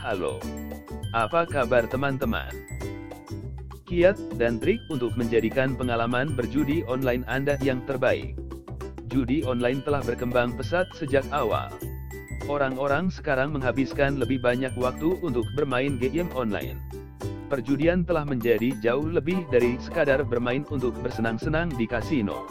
[0.00, 0.40] Halo.
[1.12, 2.48] Apa kabar teman-teman?
[3.84, 8.32] Kiat dan trik untuk menjadikan pengalaman berjudi online Anda yang terbaik.
[9.12, 11.68] Judi online telah berkembang pesat sejak awal.
[12.48, 16.80] Orang-orang sekarang menghabiskan lebih banyak waktu untuk bermain game online.
[17.50, 22.46] Perjudian telah menjadi jauh lebih dari sekadar bermain untuk bersenang-senang di kasino.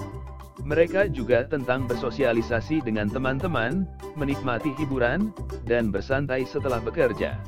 [0.67, 3.87] Mereka juga tentang bersosialisasi dengan teman-teman,
[4.19, 5.31] menikmati hiburan,
[5.63, 7.39] dan bersantai setelah bekerja.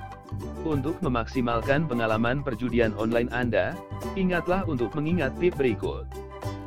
[0.64, 3.76] Untuk memaksimalkan pengalaman perjudian online Anda,
[4.16, 6.08] ingatlah untuk mengingat tip berikut.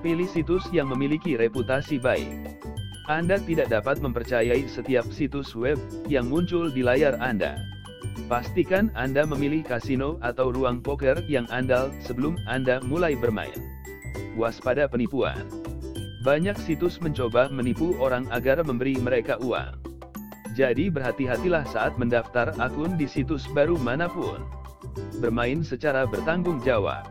[0.05, 2.61] Pilih situs yang memiliki reputasi baik.
[3.09, 5.81] Anda tidak dapat mempercayai setiap situs web
[6.13, 7.74] yang muncul di layar Anda.
[8.25, 13.59] Pastikan Anda memilih kasino atau ruang poker yang andal sebelum Anda mulai bermain.
[14.39, 15.45] Waspada penipuan.
[16.25, 19.77] Banyak situs mencoba menipu orang agar memberi mereka uang.
[20.57, 24.41] Jadi berhati-hatilah saat mendaftar akun di situs baru mana pun.
[25.21, 27.05] Bermain secara bertanggung jawab.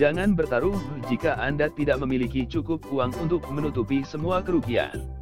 [0.00, 0.74] Jangan bertaruh
[1.06, 5.21] jika Anda tidak memiliki cukup uang untuk menutupi semua kerugian.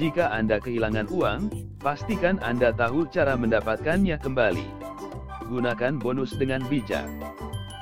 [0.00, 4.64] Jika Anda kehilangan uang, pastikan Anda tahu cara mendapatkannya kembali.
[5.52, 7.04] Gunakan bonus dengan bijak.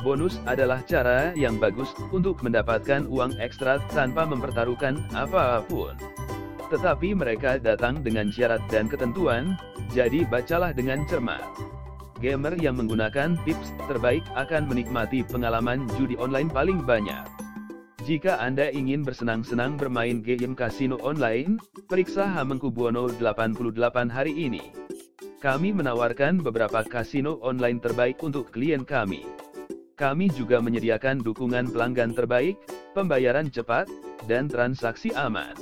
[0.02, 5.94] Bonus adalah cara yang bagus untuk mendapatkan uang ekstra tanpa mempertaruhkan apa pun.
[6.66, 9.54] Tetapi mereka datang dengan syarat dan ketentuan,
[9.94, 11.46] jadi bacalah dengan cermat.
[12.18, 17.47] Gamer yang menggunakan tips terbaik akan menikmati pengalaman judi online paling banyak.
[18.08, 21.60] Jika Anda ingin bersenang-senang bermain game kasino online,
[21.92, 24.72] periksa Hamengkubuwono 88 hari ini.
[25.44, 29.28] Kami menawarkan beberapa kasino online terbaik untuk klien kami.
[30.00, 32.56] Kami juga menyediakan dukungan pelanggan terbaik,
[32.96, 33.92] pembayaran cepat,
[34.24, 35.52] dan transaksi aman.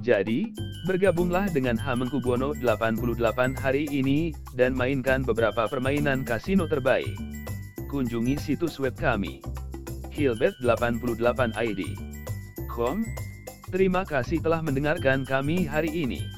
[0.00, 0.48] Jadi,
[0.88, 7.12] bergabunglah dengan Hamengkubuwono 88 hari ini, dan mainkan beberapa permainan kasino terbaik.
[7.92, 9.44] Kunjungi situs web kami
[10.16, 11.82] hilbert88id.
[12.72, 13.04] Com.
[13.68, 16.35] Terima kasih telah mendengarkan kami hari ini.